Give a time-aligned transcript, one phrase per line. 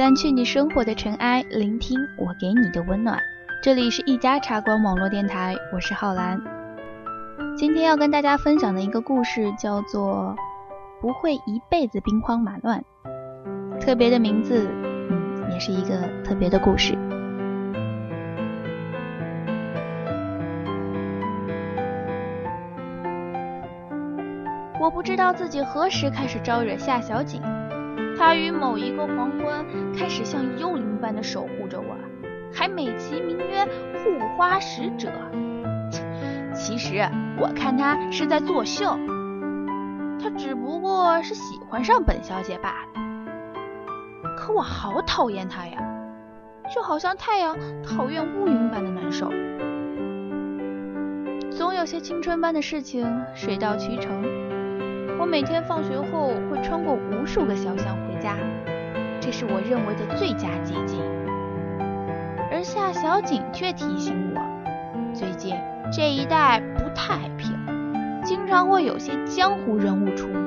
[0.00, 3.20] 掸去你生活的尘埃，聆听我给你的温暖。
[3.62, 6.40] 这里是一家茶馆网络电台，我是浩然。
[7.54, 10.34] 今天要跟大家分享的一个故事叫做
[11.02, 12.82] 《不会一辈子兵荒马乱》，
[13.78, 14.66] 特别的名字，
[15.10, 16.96] 嗯，也是一个特别的故事。
[24.80, 27.42] 我不知道自己何时开始招惹夏小景。
[28.20, 31.96] 他于某一个黄昏开始像幽灵般的守护着我，
[32.52, 35.08] 还美其名曰护花使者。
[36.54, 38.94] 其实我看他是在作秀，
[40.22, 44.36] 他只不过是喜欢上本小姐罢了。
[44.36, 45.80] 可我好讨厌他呀，
[46.74, 49.30] 就好像太阳讨厌乌云般的难受。
[51.50, 54.22] 总有些青春般的事情水到渠成。
[55.18, 58.36] 我每天放学后会穿过无数个小巷回家，
[59.20, 61.00] 这是我认为的最佳捷径。
[62.52, 64.40] 而夏小景却提醒我，
[65.14, 65.56] 最近
[65.92, 67.56] 这一带不太平，
[68.24, 70.38] 经常会有些江湖人物出没。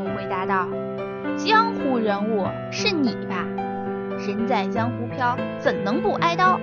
[0.00, 0.68] 我回答道
[1.36, 3.44] ：“江湖人物是你吧？
[4.26, 6.58] 人在江湖飘，怎能不挨刀？”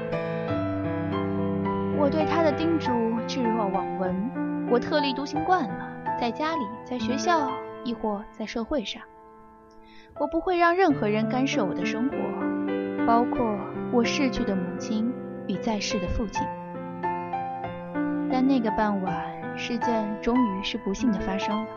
[1.97, 2.89] 我对他的叮嘱
[3.27, 5.87] 置若罔闻，我特立独行惯了。
[6.19, 7.51] 在家里，在学校，
[7.83, 9.01] 亦或在社会上，
[10.19, 12.15] 我不会让任何人干涉我的生活，
[13.05, 13.57] 包括
[13.91, 15.11] 我逝去的母亲
[15.47, 16.45] 与在世的父亲。
[18.31, 21.67] 但那个傍晚，事件终于是不幸的发生了。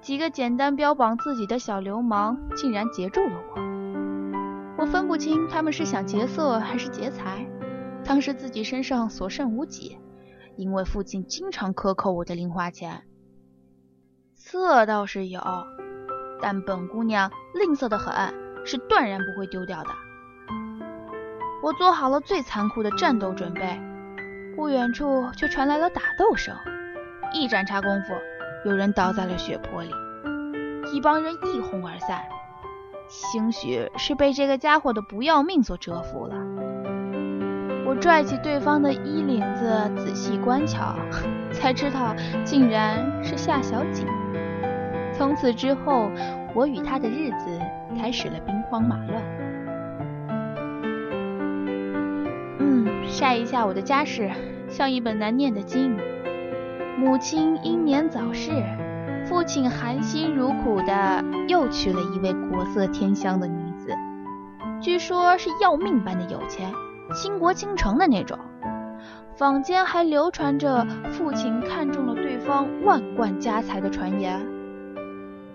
[0.00, 7.46] 几个简单标榜自己的小流氓竟然截住了我，我分不清他们是想劫色还是劫财。
[8.02, 9.98] 当时自己身上所剩无几，
[10.56, 13.02] 因为父亲经常克扣我的零花钱。
[14.34, 15.40] 色倒是有，
[16.42, 18.34] 但本姑娘吝啬的很，
[18.64, 19.90] 是断然不会丢掉的。
[21.62, 23.80] 我做好了最残酷的战斗准备，
[24.56, 26.54] 不远处却传来了打斗声。
[27.32, 28.14] 一盏茶功夫，
[28.68, 29.90] 有人倒在了血泊里，
[30.92, 32.22] 一帮人一哄而散。
[33.08, 36.34] 兴许是被这个家伙的不要命所折服了。
[37.86, 40.94] 我拽起对方的衣领子，仔细观瞧，
[41.52, 42.14] 才知道
[42.44, 44.06] 竟然是夏小景。
[45.20, 46.10] 从此之后，
[46.54, 47.60] 我与他的日子
[47.94, 49.22] 开始了兵荒马乱。
[52.58, 54.30] 嗯，晒一下我的家世，
[54.66, 55.94] 像一本难念的经。
[56.96, 58.50] 母亲英年早逝，
[59.26, 63.94] 父亲含辛茹苦的又娶了一位国色天香的女子，
[64.80, 66.72] 据说是要命般的有钱，
[67.12, 68.38] 倾国倾城的那种。
[69.36, 74.40] 坊间还流传着父亲看中了对方万贯家财的传言。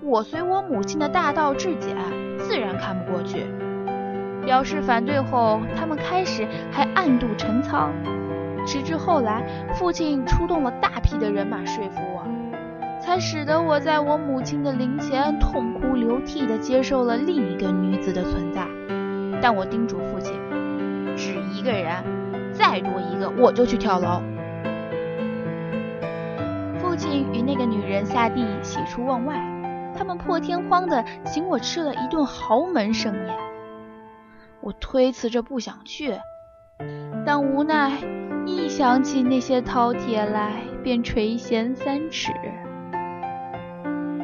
[0.07, 1.97] 我随我母亲的大道至简，
[2.37, 3.47] 自然看不过去，
[4.45, 7.89] 表示反对后，他们开始还暗度陈仓，
[8.67, 12.23] 直至后来父亲出动了大批的人马说服我，
[13.01, 18.67] 才使得我在我母亲的灵前痛哭流涕地接受了另一个女子的存在。
[19.41, 20.33] 但我叮嘱父亲，
[21.17, 21.91] 只一个人，
[22.53, 24.21] 再多一个我就去跳楼。
[26.77, 29.54] 父亲与那个女人下地喜出望外。
[30.05, 33.35] 他们破天荒的请我吃了一顿豪门盛宴，
[34.61, 36.15] 我推辞着不想去，
[37.25, 37.91] 但无奈
[38.45, 42.31] 一想起那些饕餮来，便垂涎三尺。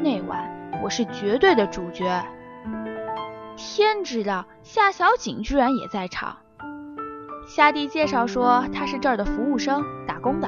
[0.04, 0.48] 那晚
[0.83, 2.24] 我是绝对的主角，
[3.57, 6.38] 天知道夏小景居然也在场。
[7.48, 10.48] 夏弟介绍说他是这儿的服务生，打工的，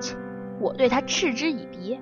[0.00, 0.16] 切，
[0.58, 2.00] 我对他嗤之以鼻。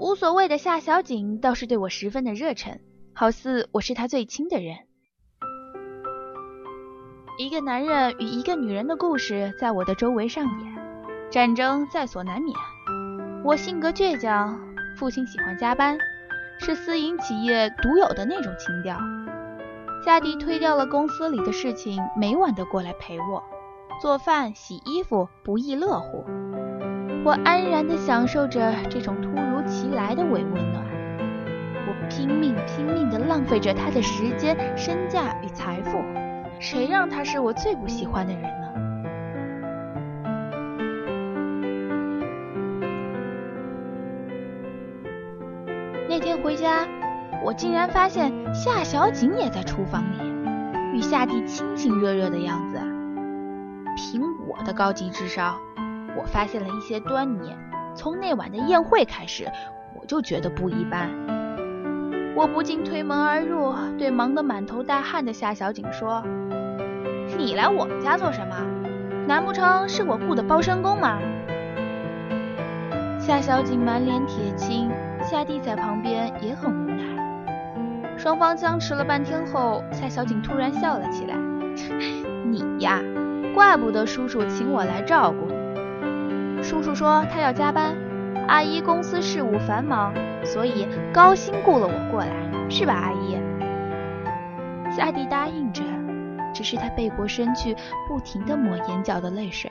[0.00, 2.80] 无所谓的夏小景倒是对我十分的热忱，
[3.12, 4.78] 好似我是他最亲的人。
[7.36, 10.74] 一个男人与一个女人的故事在我的周围上演，
[11.30, 12.56] 战争在所难免。
[13.44, 14.58] 我性格倔强，
[14.96, 15.98] 父亲喜欢加班，
[16.60, 18.98] 是私营企业独有的那种情调。
[20.02, 23.42] 夏迪推掉了公司里的事情，每晚都过来陪我，
[24.00, 26.24] 做饭、洗衣服不亦乐乎。
[27.22, 30.82] 我安然地享受着这种突如其来的伪温暖，
[31.86, 36.02] 我拼命拼命地浪费着他的时间、身价与财富。
[36.58, 38.48] 谁让他是我最不喜欢的人呢？
[46.08, 46.86] 那天回家，
[47.44, 50.16] 我竟然发现夏小景也在厨房里，
[50.94, 52.78] 与夏蒂亲亲热热的样子。
[53.96, 55.56] 凭我的高级智商，
[56.16, 57.54] 我发现了一些端倪。
[57.94, 59.46] 从那晚的宴会开始，
[59.98, 61.10] 我就觉得不一般。
[62.36, 66.22] 我不禁推门而入，对忙得满头大汗的夏小景说
[67.36, 68.56] ：“你来我们家做什么？
[69.26, 71.18] 难不成是我雇的包身工吗？”
[73.18, 74.90] 夏小景满脸铁青。
[75.22, 81.36] 夏弟在旁边也很无奈，双方僵持了半天后，夏小景突然笑了起来
[82.48, 83.02] ：“你呀，
[83.54, 85.59] 怪不得叔叔请我来照顾你。
[86.70, 87.96] 叔叔说他要加班，
[88.46, 90.14] 阿姨公司事务繁忙，
[90.44, 92.30] 所以高薪雇了我过来，
[92.70, 93.36] 是吧，阿姨？”
[94.96, 95.82] 夏蒂答应着，
[96.54, 97.74] 只是他背过身去，
[98.06, 99.68] 不停地抹眼角的泪水。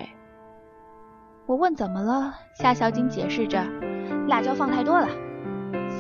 [1.45, 3.63] 我问怎么了，夏小景解释着
[4.27, 5.07] ：“辣椒放太多了。”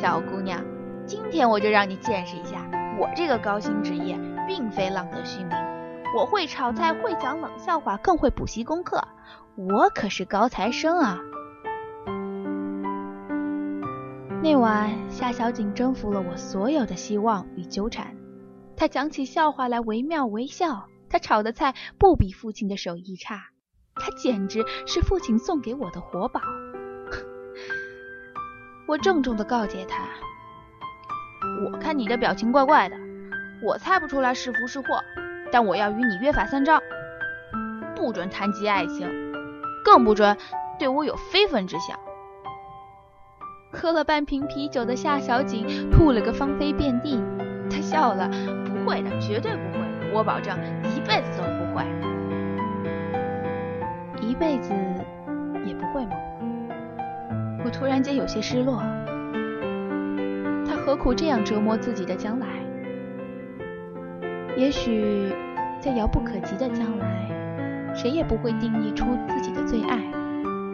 [0.01, 0.61] 小姑娘，
[1.05, 2.57] 今天我就让你见识一下，
[2.99, 5.57] 我这个高薪职业并非浪得虚名。
[6.13, 9.01] 我会炒菜，会讲冷笑话，更会补习功课，
[9.55, 11.19] 我可是高材生啊！
[14.41, 18.15] 那晚，夏小景征服了我所有的希望与纠缠。
[18.77, 23.49] 他讲起笑话来惟妙惟肖，他炒的菜不比父亲的手艺差，
[23.95, 26.39] 他简直是父亲送给我的活宝。
[28.87, 30.05] 我郑重地告诫他
[31.65, 32.95] ：“我看你的表情怪怪的，
[33.61, 35.03] 我猜不出来是福是祸，
[35.51, 36.81] 但我要与你约法三章：
[37.99, 39.07] 不准谈及爱情，
[39.83, 40.37] 更不准
[40.79, 41.99] 对我有非分之想。”
[43.71, 47.21] 喝了半瓶啤酒的夏小景吐了个芳菲遍地，
[47.69, 48.27] 他笑了
[48.65, 49.79] ：“不会的，绝对不会，
[50.13, 50.57] 我保证
[50.95, 51.85] 一辈子都不会，
[54.27, 54.73] 一辈子
[55.65, 56.13] 也不会吗？”
[57.63, 58.81] 我突然间有些失落，
[60.65, 62.47] 他何苦这样折磨自己的将来？
[64.57, 65.31] 也许
[65.79, 67.29] 在遥不可及的将来，
[67.95, 69.99] 谁也不会定义出自己的最爱。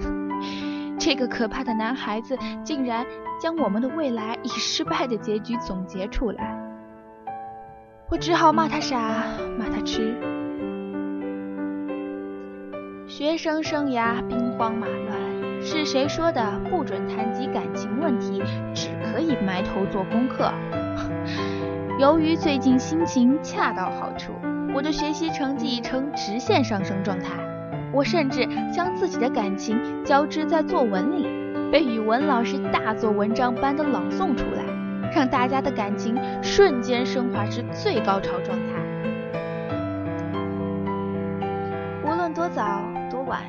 [1.00, 3.06] 这个可怕的男孩子竟然
[3.40, 6.58] 将我们的未来以失败的结局总结出来，
[8.10, 8.98] 我只好骂他傻，
[9.58, 10.16] 骂他痴。
[13.08, 15.26] 学生生涯兵荒马乱。
[15.62, 18.44] 是谁说的不准谈及感情问题，
[18.76, 20.52] 只可以埋头做功课？
[21.98, 24.34] 由于最近心情恰到好处，
[24.76, 27.32] 我的学习成绩呈直线上升状态。
[27.94, 31.26] 我甚至将自己的感情交织在作文里，
[31.72, 34.66] 被语文老师大做文章般的朗诵出来，
[35.16, 36.14] 让大家的感情
[36.44, 38.74] 瞬间升华至最高潮状态。
[42.04, 43.42] 无论多早多晚。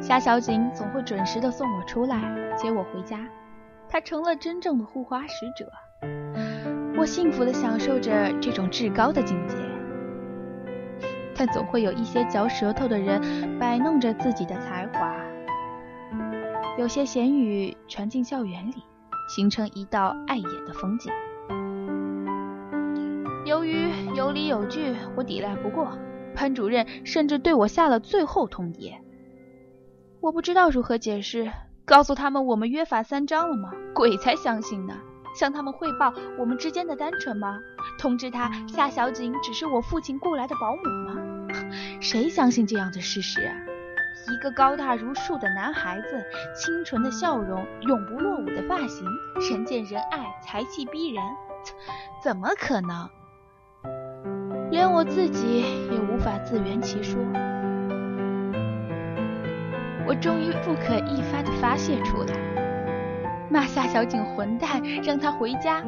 [0.00, 2.20] 夏小景总会准时的送我出来，
[2.56, 3.18] 接我回家。
[3.88, 5.70] 他成了真正的护花使者。
[6.98, 9.54] 我幸福的享受着这种至高的境界。
[11.36, 15.14] 但总会有一些嚼舌头的人摆弄着自己的才华，
[16.78, 18.82] 有些闲语传进校园里，
[19.28, 21.12] 形成一道碍眼的风景。
[23.44, 25.96] 由于有理有据，我抵赖不过，
[26.34, 28.94] 潘主任甚至对我下了最后通牒。
[30.20, 31.52] 我不知道如何解释，
[31.84, 33.70] 告诉他们我们约法三章了吗？
[33.94, 34.94] 鬼才相信呢！
[35.34, 37.58] 向他们汇报我们之间的单纯吗？
[37.98, 41.14] 通知他夏小景只是我父亲雇来的保姆吗？
[42.00, 43.40] 谁相信这样的事实？
[44.28, 46.24] 一个高大如树的男孩子，
[46.54, 49.06] 清纯的笑容，永不落伍的发型，
[49.50, 51.22] 人见人爱，才气逼人，
[52.24, 53.08] 怎么可能？
[54.70, 55.62] 连我自己
[55.92, 57.20] 也无法自圆其说。
[60.04, 62.34] 我终于不可一发的发泄出来，
[63.48, 65.84] 骂夏小景混蛋，让他回家。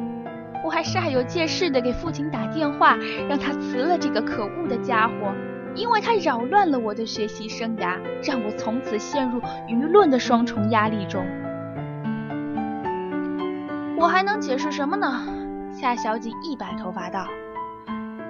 [0.63, 2.97] 我还煞有介事的给父亲打电话，
[3.29, 5.33] 让他辞了这个可恶的家伙，
[5.73, 11.25] 因为他扰乱了我的学习生涯，让我从此陷入舆论的双重压力中。
[13.97, 15.25] 我还能解释什么呢？
[15.71, 17.25] 夏小姐一摆头发道：“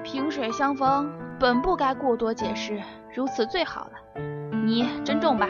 [0.04, 2.80] 萍水相逢，本不该过多解释，
[3.14, 4.22] 如此最好了。
[4.66, 5.48] 你珍重吧。”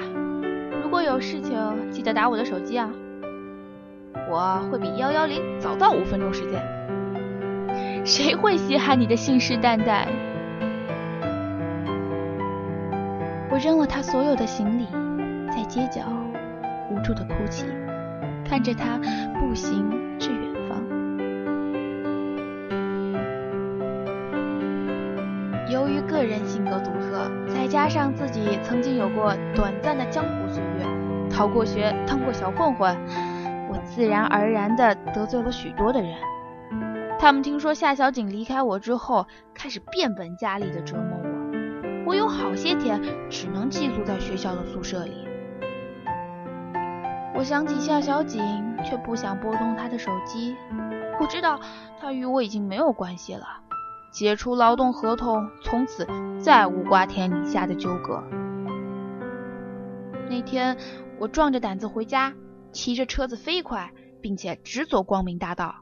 [0.81, 2.89] 如果有事情，记得打我的手机啊！
[4.29, 6.61] 我会比幺幺零早到五分钟时间。
[8.05, 10.05] 谁会稀罕你的信誓旦旦？
[13.51, 14.85] 我扔了他所有的行李，
[15.49, 16.01] 在街角
[16.89, 17.65] 无助的哭泣，
[18.47, 18.97] 看着他
[19.39, 20.77] 步行至远方。
[25.69, 30.85] 由于个人性格独特，再加上自己曾经有过短暂的江湖岁月，
[31.29, 32.95] 逃过学，当过小混混，
[33.69, 36.17] 我自然而然的得罪了许多的人。
[37.19, 41.29] 他们听说夏小景离开我之后，开始变本加厉的折磨我。
[42.05, 42.99] 我有好些天
[43.29, 45.27] 只能寄宿在学校的宿舍里。
[47.35, 48.41] 我想起夏小景，
[48.83, 50.55] 却不想拨动他的手机。
[51.21, 51.59] 我知道
[51.99, 53.45] 他与我已经没有关系了。
[54.11, 56.07] 解除劳动合同，从此
[56.41, 58.23] 再无瓜田李下的纠葛。
[60.29, 60.75] 那天，
[61.19, 62.33] 我壮着胆子回家，
[62.71, 65.75] 骑着车子飞快，并且直走光明大道。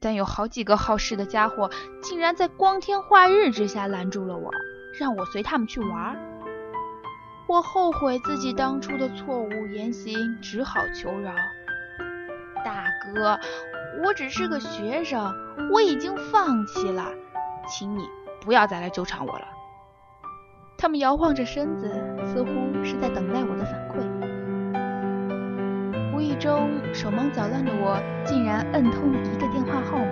[0.00, 1.70] 但有好几个好事的家伙，
[2.02, 4.50] 竟然在光天化日之下拦住了我，
[4.98, 6.16] 让我随他们去玩。
[7.48, 11.34] 我后悔自己当初的错误言行，只好求饶
[12.64, 13.38] ：“大哥。”
[14.04, 15.34] 我只是个学生，
[15.72, 17.12] 我已经放弃了，
[17.68, 18.04] 请你
[18.40, 19.44] 不要再来纠缠我了。
[20.78, 21.88] 他们摇晃着身子，
[22.24, 22.48] 似乎
[22.84, 24.39] 是在等待我的反馈。
[26.20, 30.04] 无意中手忙脚乱的我，竟然摁通了一个电话号码。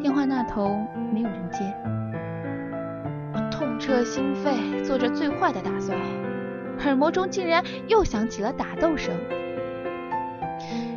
[0.00, 0.80] 电话那头
[1.12, 1.58] 没有人接，
[3.34, 5.94] 我痛彻心扉，做着最坏的打算，
[6.86, 9.14] 耳膜中竟然又响起了打斗声。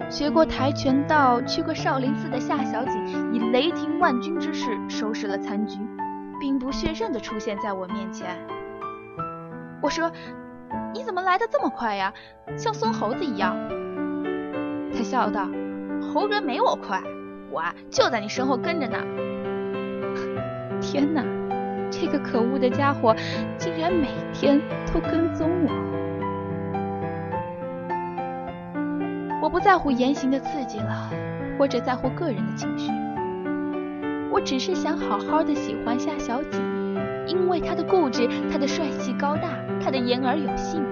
[0.09, 5.81] 学过跆拳道、去过少林寺的夏小景，以雷霆万钧之势收拾了残局，
[6.39, 8.29] 兵不血刃地出现在我面前。
[9.81, 10.09] 我说
[10.93, 12.13] ：“你怎么来的这么快呀？
[12.57, 13.55] 像孙猴子一样。”
[14.95, 15.47] 他笑道
[16.13, 17.01] ：“猴哥没我快，
[17.51, 18.97] 我啊就在你身后跟着呢。
[20.81, 21.23] ”天哪，
[21.89, 23.15] 这个可恶的家伙
[23.57, 24.61] 竟然每天
[24.93, 25.71] 都跟踪我！
[29.41, 31.09] 我不在乎言行的刺激了，
[31.59, 32.91] 我只在乎个人的情绪。
[34.31, 36.61] 我只是想好好的喜欢夏小景，
[37.27, 39.49] 因为他的固执，他的帅气高大，
[39.83, 40.83] 他的言而有信。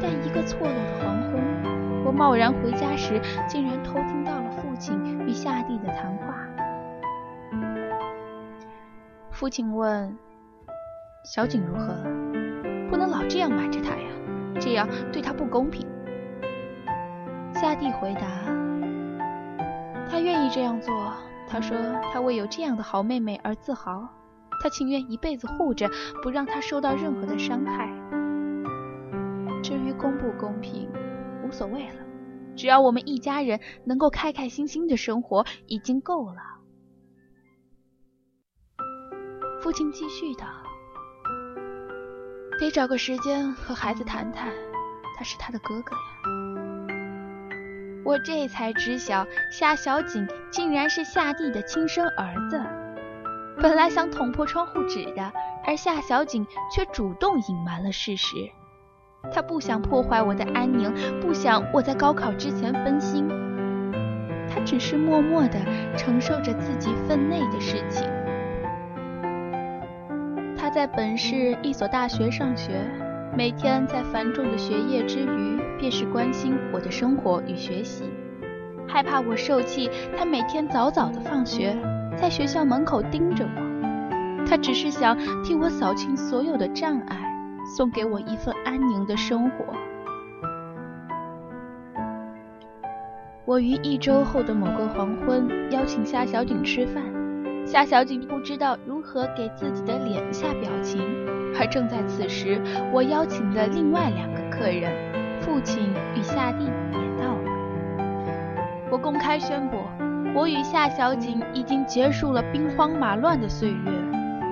[0.00, 6.34] 但一个错落的黄昏，我贸然回家时，竟然偷听到了父亲与夏蒂的谈话。
[9.30, 10.16] 父亲问
[11.24, 11.94] ：“小景如何？
[12.88, 14.08] 不能老这样瞒着他呀，
[14.60, 15.86] 这样对他不公平。”
[17.52, 18.20] 夏蒂回答
[20.08, 21.12] ：“他愿意这样做。
[21.54, 21.76] 他说
[22.12, 24.08] 他为有这样的好妹妹而自豪，
[24.60, 25.88] 他情愿一辈子护着，
[26.20, 27.88] 不让她受到任何的伤害。
[29.62, 30.90] 至于公不公平，
[31.44, 32.04] 无所谓了，
[32.56, 36.42] 只要我们一家人能够开开心心的生活，已经够了。”
[39.62, 40.48] 父亲继续道
[42.58, 44.52] ：“得找个时间和孩子谈谈，
[45.16, 46.02] 他是他的哥哥呀。”
[48.04, 52.60] 我这才知晓，夏小景竟然是夏帝的亲生儿子。
[53.60, 55.32] 本来想捅破窗户纸的，
[55.64, 58.36] 而夏小景却主动隐瞒了事实。
[59.32, 63.26] 他不想破坏我的安宁，不想我在高考之前分心。
[64.50, 65.58] 他只是默默地
[65.96, 68.06] 承受着自己分内的事情。
[70.56, 72.72] 他在本市一所大学上学。
[73.36, 78.04] 每天在繁重的学业之余，便是关心我的生活与学习。
[78.86, 81.76] 害怕我受气，他每天早早的放学，
[82.16, 84.44] 在学校门口盯着我。
[84.46, 87.34] 他只是想替我扫清所有的障碍，
[87.76, 89.64] 送给我一份安宁的生活。
[93.44, 97.02] 我于一周后的某个黄昏邀请夏小景吃饭，
[97.66, 101.00] 夏小景不知道如何给自己的脸下表情。
[101.56, 102.60] 而正在此时，
[102.92, 104.92] 我邀请的另外两个客人，
[105.40, 107.42] 父亲与夏帝也到了。
[108.90, 109.76] 我公开宣布，
[110.34, 113.76] 我与夏小景已经结束了兵荒马乱的岁月，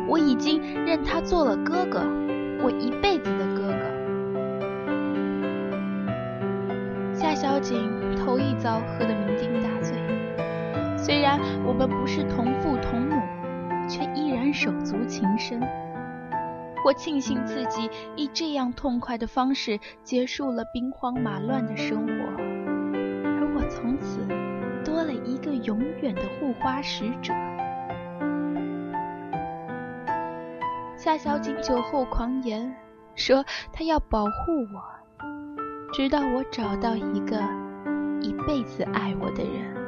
[0.09, 2.01] 我已经认他做了哥哥，
[2.63, 3.73] 我一辈子的哥哥。
[7.13, 9.32] 夏小景头一遭喝得酩，
[11.05, 13.21] 虽然我们不是同父同母，
[13.89, 15.61] 却依然手足情深。
[16.85, 24.21] 我庆幸自己以这样痛快的方式结束了兵荒马乱的生活，而我从此
[24.85, 27.35] 多了一个永远的护花使者。
[30.97, 32.73] 夏小景酒后狂言，
[33.17, 34.31] 说他要保护
[34.73, 34.81] 我，
[35.93, 37.43] 直到我找到一个
[38.21, 39.82] 一辈子爱我的人。